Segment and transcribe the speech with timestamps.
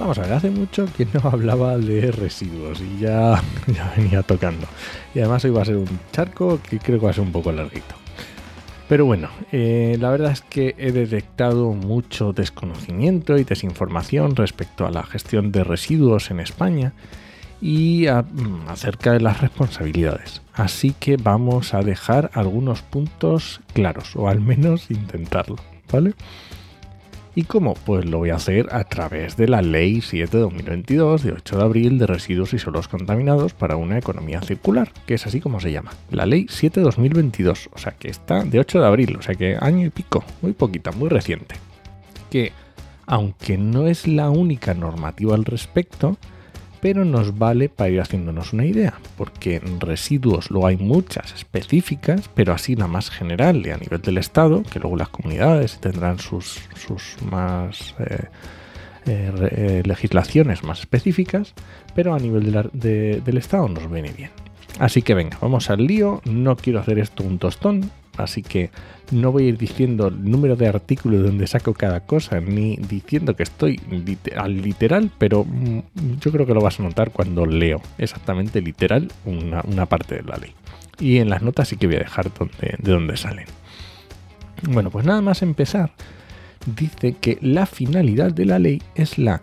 [0.00, 3.40] Vamos a ver, hace mucho que no hablaba de residuos y ya,
[3.96, 4.66] venía tocando.
[5.14, 7.32] Y además hoy va a ser un charco que creo que va a ser un
[7.32, 7.94] poco larguito.
[8.88, 14.90] Pero bueno, eh, la verdad es que he detectado mucho desconocimiento y desinformación respecto a
[14.90, 16.92] la gestión de residuos en España
[17.60, 20.40] y mm, acerca de las responsabilidades.
[20.54, 25.56] Así que vamos a dejar algunos puntos claros, o al menos intentarlo,
[25.92, 26.14] ¿vale?
[27.34, 27.74] ¿Y cómo?
[27.74, 31.58] Pues lo voy a hacer a través de la Ley 7 de 2022 de 8
[31.58, 35.60] de abril de residuos y suelos contaminados para una economía circular, que es así como
[35.60, 35.92] se llama.
[36.10, 39.36] La Ley 7 de 2022, o sea que está de 8 de abril, o sea
[39.36, 41.54] que año y pico, muy poquita, muy reciente.
[42.30, 42.52] Que,
[43.06, 46.18] aunque no es la única normativa al respecto,
[46.80, 52.28] pero nos vale para ir haciéndonos una idea, porque en residuos luego hay muchas específicas,
[52.34, 56.18] pero así la más general y a nivel del Estado, que luego las comunidades tendrán
[56.18, 58.24] sus, sus más eh,
[59.06, 61.54] eh, eh, legislaciones más específicas,
[61.94, 64.30] pero a nivel del Estado nos viene bien.
[64.78, 67.90] Así que venga, vamos al lío, no quiero hacer esto un tostón,
[68.22, 68.70] así que
[69.10, 73.34] no voy a ir diciendo el número de artículos donde saco cada cosa, ni diciendo
[73.34, 73.80] que estoy
[74.36, 75.80] al literal, pero mm,
[76.20, 80.36] yo creo que lo vas a notar cuando leo exactamente literal una, parte de la
[80.36, 80.52] ley.
[80.98, 83.46] Y en las notas sí que voy a dejar de dónde salen.
[84.62, 85.92] Bueno, pues nada más empezar,
[86.76, 89.40] dice que la finalidad de la ley es la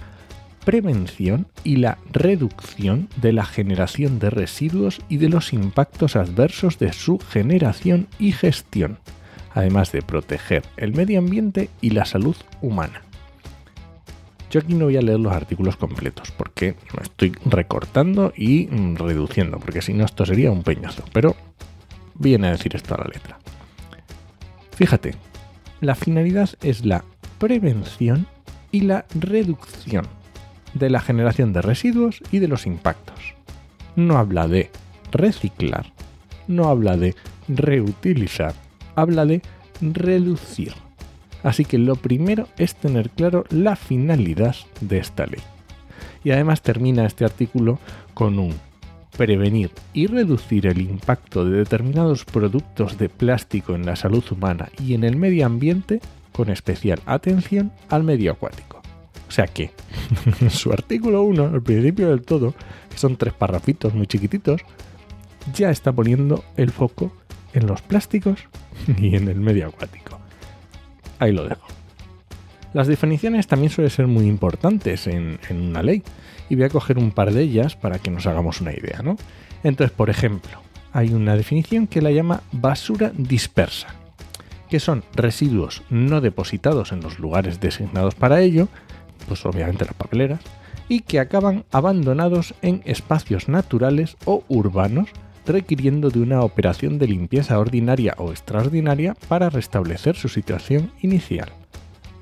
[0.68, 6.92] prevención y la reducción de la generación de residuos y de los impactos adversos de
[6.92, 9.00] su generación y gestión,
[9.54, 13.02] además de proteger el medio ambiente y la salud humana.
[14.52, 19.82] Yo aquí no voy a leer los artículos completos porque estoy recortando y reduciendo, porque
[19.82, 21.38] si no esto sería un peñazo, pero
[22.14, 23.40] viene a decir esto a la letra.
[24.76, 25.16] Fíjate,
[25.80, 27.06] la finalidad es la
[27.40, 28.28] prevención
[28.70, 30.17] y la reducción
[30.78, 33.36] de la generación de residuos y de los impactos.
[33.96, 34.70] No habla de
[35.12, 35.92] reciclar,
[36.48, 37.16] no habla de
[37.48, 38.54] reutilizar,
[38.96, 39.42] habla de
[39.82, 40.74] reducir.
[41.44, 45.42] Así que lo primero es tener claro la finalidad de esta ley.
[46.24, 47.80] Y además termina este artículo
[48.14, 48.54] con un
[49.18, 54.94] prevenir y reducir el impacto de determinados productos de plástico en la salud humana y
[54.94, 56.00] en el medio ambiente
[56.32, 58.77] con especial atención al medio acuático.
[59.28, 59.72] O sea que,
[60.50, 62.54] su artículo 1, al principio del todo,
[62.90, 64.62] que son tres parrafitos muy chiquititos,
[65.54, 67.12] ya está poniendo el foco
[67.54, 68.40] en los plásticos
[68.98, 70.20] y en el medio acuático.
[71.20, 71.68] Ahí lo dejo.
[72.74, 76.04] Las definiciones también suelen ser muy importantes en, en, una ley
[76.50, 79.18] y voy a coger un par de ellas para que nos hagamos una idea, ¿no?
[79.64, 80.62] Entonces, por ejemplo,
[80.94, 83.88] hay una definición que la llama basura dispersa,
[84.70, 88.68] que son residuos no depositados en los lugares designados para ello,
[89.28, 90.40] pues obviamente las papeleras,
[90.90, 95.10] y que acaban abandonados en espacios naturales o urbanos,
[95.46, 101.50] requiriendo de una operación de limpieza ordinaria o extraordinaria para restablecer su situación inicial.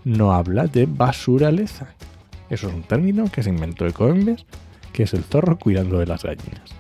[0.04, 1.96] No habla de basuraleza.
[2.50, 4.46] Eso es un término que se inventó Ecoembes,
[4.94, 6.76] que es el zorro cuidando de las gallinas.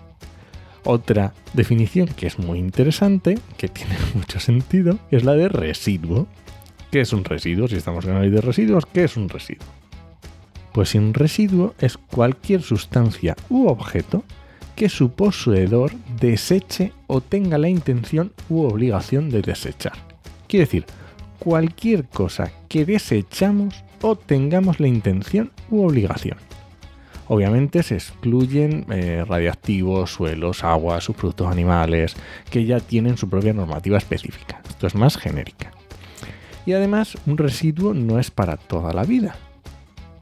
[0.84, 6.28] Otra definición que es muy interesante, que tiene mucho sentido, es la de residuo.
[6.92, 7.68] ¿Qué es un residuo?
[7.68, 9.66] Si estamos en la ley de residuos, ¿qué es un residuo?
[10.76, 14.26] Pues un residuo es cualquier sustancia u objeto
[14.76, 19.94] que su poseedor deseche o tenga la intención u obligación de desechar.
[20.50, 20.86] Quiere decir,
[21.40, 26.40] cualquier cosa que desechamos o tengamos la intención u obligación.
[27.30, 32.18] Obviamente se excluyen eh, radiactivos, suelos, aguas, subproductos animales,
[32.50, 34.62] que ya tienen su propia normativa específica.
[34.68, 35.72] Esto es más genérica.
[36.66, 39.38] Y además, un residuo no es para toda la vida,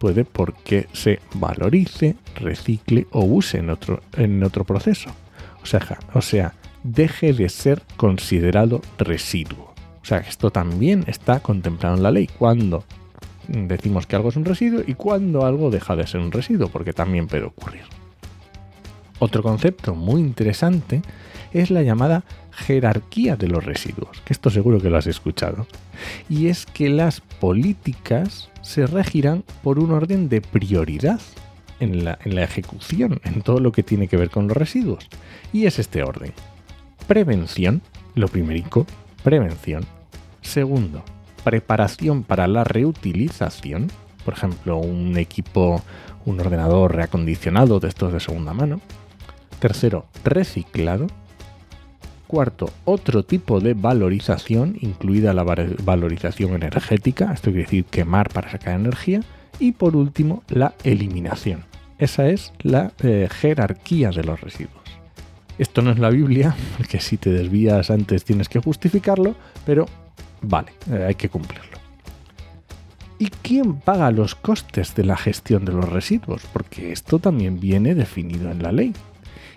[0.03, 5.09] puede porque se valorice, recicle o use en otro, en otro proceso.
[5.61, 9.73] O sea, o sea, deje de ser considerado residuo.
[10.01, 12.27] O sea, esto también está contemplado en la ley.
[12.27, 12.83] Cuando
[13.47, 16.91] decimos que algo es un residuo y cuando algo deja de ser un residuo, porque
[16.91, 17.83] también puede ocurrir.
[19.19, 21.01] Otro concepto muy interesante
[21.53, 25.67] es la llamada jerarquía de los residuos, que esto seguro que lo has escuchado.
[26.29, 31.19] Y es que las políticas se regirán por un orden de prioridad
[31.79, 35.09] en la, en la ejecución, en todo lo que tiene que ver con los residuos.
[35.51, 36.33] Y es este orden.
[37.07, 37.81] Prevención,
[38.15, 38.85] lo primerico,
[39.23, 39.85] prevención.
[40.41, 41.03] Segundo,
[41.43, 43.91] preparación para la reutilización,
[44.23, 45.81] por ejemplo, un equipo,
[46.25, 48.79] un ordenador reacondicionado de estos de segunda mano.
[49.59, 51.07] Tercero, reciclado.
[52.33, 58.73] Cuarto, otro tipo de valorización, incluida la valorización energética, esto quiere decir quemar para sacar
[58.73, 59.21] energía.
[59.59, 61.63] Y por último, la eliminación.
[61.99, 64.81] Esa es la eh, jerarquía de los residuos.
[65.59, 69.85] Esto no es la Biblia, porque si te desvías antes tienes que justificarlo, pero
[70.41, 71.77] vale, eh, hay que cumplirlo.
[73.19, 76.41] ¿Y quién paga los costes de la gestión de los residuos?
[76.51, 78.91] Porque esto también viene definido en la ley.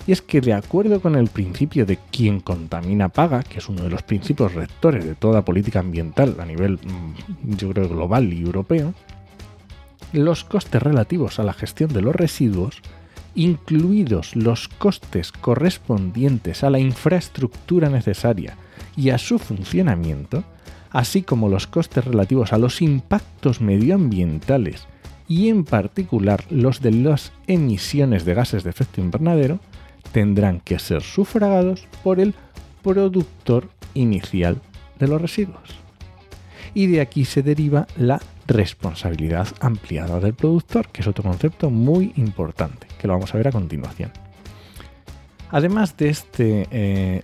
[0.06, 3.82] Y es que de acuerdo con el principio de quien contamina paga, que es uno
[3.82, 8.42] de los principios rectores de toda política ambiental a nivel, mm, yo creo, global y
[8.42, 8.94] europeo,
[10.12, 12.80] los costes relativos a la gestión de los residuos,
[13.34, 18.56] incluidos los costes correspondientes a la infraestructura necesaria
[18.96, 20.44] y a su funcionamiento,
[20.90, 24.86] así como los costes relativos a los impactos medioambientales
[25.28, 29.58] y en particular los de las emisiones de gases de efecto invernadero,
[30.12, 32.34] tendrán que ser sufragados por el
[32.82, 34.60] productor inicial
[34.98, 35.76] de los residuos.
[36.74, 42.12] Y de aquí se deriva la responsabilidad ampliada del productor, que es otro concepto muy
[42.16, 44.12] importante, que lo vamos a ver a continuación.
[45.50, 47.22] Además de este eh,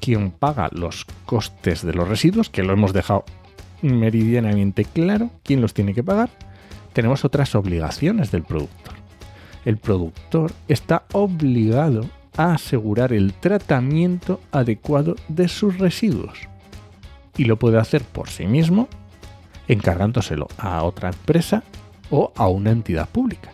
[0.00, 3.24] quien paga los costes de los residuos, que lo hemos dejado
[3.82, 6.30] meridianamente claro, quién los tiene que pagar,
[6.92, 8.94] tenemos otras obligaciones del productor.
[9.64, 12.06] El productor está obligado
[12.40, 16.38] asegurar el tratamiento adecuado de sus residuos
[17.36, 18.88] y lo puede hacer por sí mismo,
[19.68, 21.62] encargándoselo a otra empresa
[22.10, 23.52] o a una entidad pública.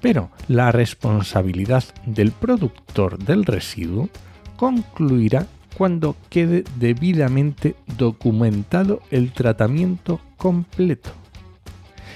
[0.00, 4.08] Pero la responsabilidad del productor del residuo
[4.56, 5.46] concluirá
[5.76, 11.10] cuando quede debidamente documentado el tratamiento completo.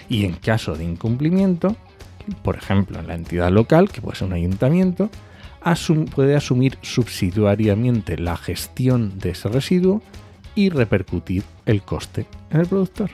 [0.08, 1.76] Y en caso de incumplimiento,
[2.42, 5.10] por ejemplo en la entidad local, que puede ser un ayuntamiento,
[6.14, 10.00] puede asumir subsidiariamente la gestión de ese residuo
[10.54, 13.10] y repercutir el coste en el productor.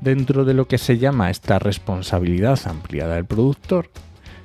[0.00, 3.90] Dentro de lo que se llama esta responsabilidad ampliada del productor,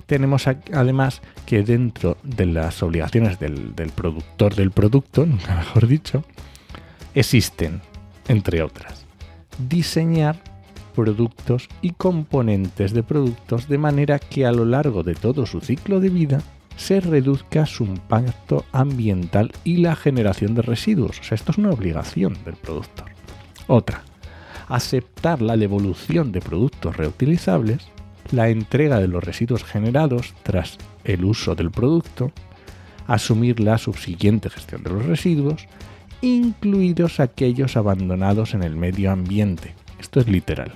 [0.07, 6.23] tenemos además que dentro de las obligaciones del, productor del producto, nunca mejor dicho,
[7.13, 7.81] existen,
[8.27, 9.05] entre otras,
[9.59, 10.54] diseñar
[10.95, 15.99] productos y componentes de productos de manera que a lo largo de todo su ciclo
[15.99, 16.41] de vida
[16.77, 21.19] se reduzca su impacto ambiental y la generación de residuos.
[21.19, 23.11] O sea, esto es una obligación del productor.
[23.67, 24.03] Otra,
[24.67, 27.87] aceptar la devolución de productos reutilizables
[28.31, 32.31] la entrega de los residuos generados tras el uso del producto,
[33.07, 35.67] asumir la subsiguiente gestión de los residuos,
[36.21, 39.75] incluidos aquellos abandonados en el medio ambiente.
[39.99, 40.73] Esto es literal.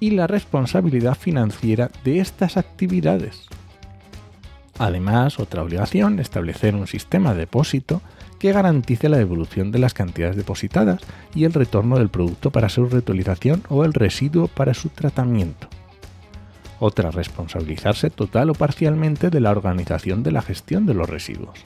[0.00, 3.46] Y la responsabilidad financiera de estas actividades.
[4.78, 8.02] Además, otra obligación, establecer un sistema de depósito
[8.38, 11.00] que garantice la devolución de las cantidades depositadas
[11.34, 15.68] y el retorno del producto para su reutilización o el residuo para su tratamiento.
[16.78, 21.58] Otra, responsabilizarse total o parcialmente de la organización de la gestión de los residuos.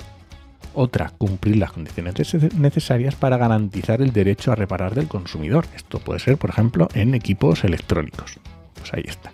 [0.74, 2.14] Otra, cumplir las condiciones
[2.54, 5.66] necesarias para garantizar el derecho a reparar del consumidor.
[5.74, 8.38] Esto puede ser, por ejemplo, en equipos electrónicos.
[8.74, 9.32] Pues ahí está.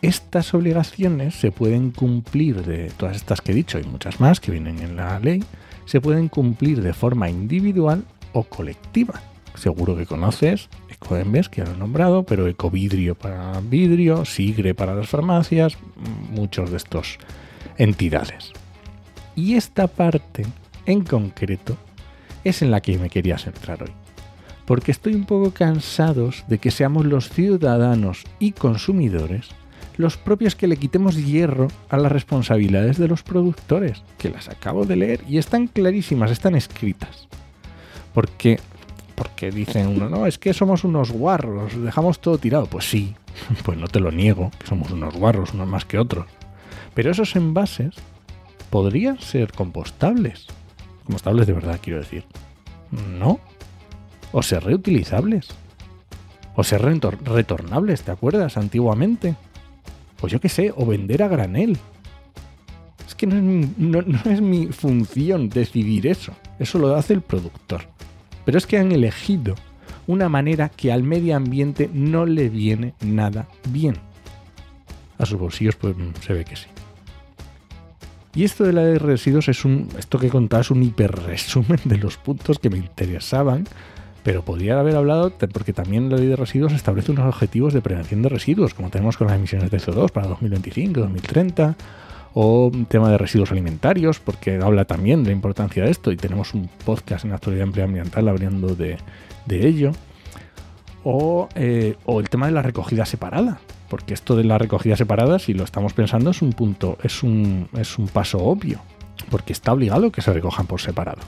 [0.00, 4.50] Estas obligaciones se pueden cumplir de todas estas que he dicho y muchas más que
[4.50, 5.44] vienen en la ley,
[5.84, 9.20] se pueden cumplir de forma individual o colectiva.
[9.54, 14.94] Seguro que conoces Ecoembes, que ya lo he nombrado, pero Ecovidrio para vidrio, Sigre para
[14.94, 15.76] las farmacias,
[16.30, 17.18] muchos de estos
[17.76, 18.52] entidades.
[19.34, 20.44] Y esta parte
[20.86, 21.76] en concreto
[22.44, 23.92] es en la que me quería centrar hoy.
[24.66, 29.50] Porque estoy un poco cansados de que seamos los ciudadanos y consumidores
[29.96, 34.84] los propios que le quitemos hierro a las responsabilidades de los productores, que las acabo
[34.84, 37.28] de leer y están clarísimas, están escritas.
[38.14, 38.58] Porque
[39.14, 42.66] porque dicen uno, no, es que somos unos guarros, dejamos todo tirado.
[42.66, 43.14] Pues sí,
[43.64, 46.26] pues no te lo niego, que somos unos guarros, unos más que otros.
[46.94, 47.94] Pero esos envases
[48.72, 50.46] podrían ser compostables.
[51.04, 52.24] Compostables de verdad, quiero decir.
[52.90, 53.38] No.
[54.32, 55.48] O ser reutilizables.
[56.56, 58.56] O ser retornables, ¿te acuerdas?
[58.56, 59.36] Antiguamente.
[60.16, 61.76] Pues yo qué sé, o vender a granel.
[63.06, 64.00] Es que no
[64.30, 66.32] es mi función decidir eso.
[66.58, 67.82] Eso lo hace el productor.
[68.46, 69.54] Pero es que han elegido
[70.06, 73.96] una manera que al medio ambiente no le viene nada bien.
[75.18, 76.68] a sus bolsillos, pues mm, se ve que sí.
[78.34, 81.12] Y esto de la de residuos es un, esto que he contado es un hiper
[81.12, 83.66] resumen de los puntos que me interesaban,
[84.22, 88.22] pero podría haber hablado porque también la ley de residuos establece unos objetivos de prevención
[88.22, 91.76] de residuos, como tenemos con las emisiones de CO2 para 2025, 2030,
[92.34, 96.54] o tema de residuos alimentarios, porque habla también de la importancia de esto y tenemos
[96.54, 98.96] un podcast en actualidad ambiental hablando de,
[99.50, 99.92] ello,
[101.04, 103.60] o, eh, o el tema de la recogida separada,
[103.92, 107.68] porque esto de la recogida separada, si lo estamos pensando, es un punto, es un,
[107.74, 108.80] es un paso obvio,
[109.30, 111.20] porque está obligado que se recojan por separado.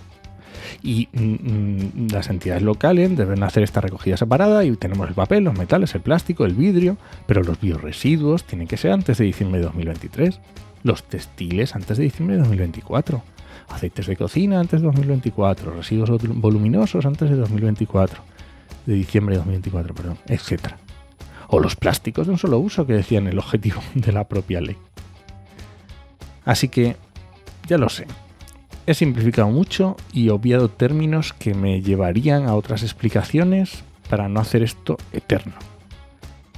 [0.83, 5.44] Y mm, mm, las entidades locales deben hacer esta recogida separada y tenemos el papel,
[5.44, 9.59] los metales, el plástico, el vidrio, pero los bioresiduos tienen que ser antes de diciembre
[9.59, 10.40] de 2023,
[10.85, 13.23] los textiles antes de diciembre de 2024,
[13.68, 16.09] aceites de cocina antes de 2024, residuos
[16.40, 18.23] voluminosos antes de 2024,
[18.87, 20.78] de diciembre de 2024, perdón, etcétera
[21.54, 24.76] o los plásticos de un solo uso que decían el objetivo de la propia ley.
[26.44, 26.96] Así que,
[27.68, 28.06] ya lo sé,
[28.87, 34.62] he simplificado mucho y obviado términos que me llevarían a otras explicaciones para no hacer
[34.62, 35.54] esto eterno.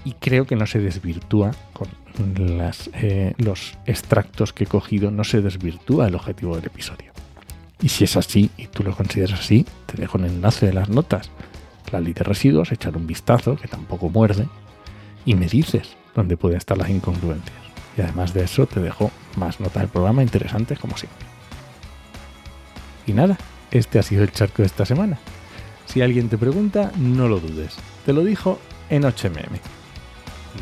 [0.04, 1.88] Y creo que no se desvirtúa con
[2.94, 7.12] eh, los extractos que he cogido, no se desvirtúa el objetivo del episodio.
[7.82, 10.88] Y si es así y tú lo consideras así, te dejo un enlace de las
[10.88, 11.30] notas.
[11.92, 14.48] La ley de residuos, echar un vistazo, que tampoco muerde,
[15.26, 17.56] y me dices dónde pueden estar las incongruencias.
[17.99, 21.26] Y además de eso te dejo más notas del programa interesantes como siempre.
[23.06, 23.37] Y nada,
[23.71, 25.18] este ha sido el charco de esta semana.
[25.87, 27.76] Si alguien te pregunta, no lo dudes.
[28.04, 29.61] Te lo dijo en 8mm.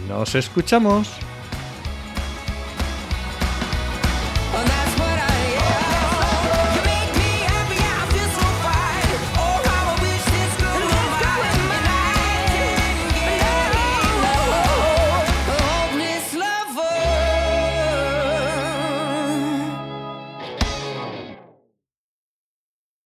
[0.08, 1.08] ¡Nos escuchamos!